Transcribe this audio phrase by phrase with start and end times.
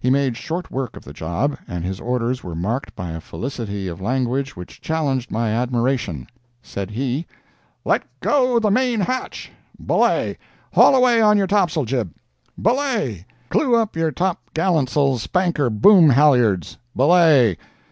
[0.00, 3.86] He made short work of the job, and his orders were marked by a felicity
[3.86, 6.26] of language which challenged my admiration.
[6.64, 7.26] Said he:
[7.84, 9.52] "Let go the main hatch.
[9.86, 10.36] Belay!
[10.72, 12.12] Haul away on your tops'l jib!
[12.60, 13.24] Belay!
[13.50, 16.76] Clew up your top gallants'l spanker boom halliards!
[16.96, 17.56] Belay!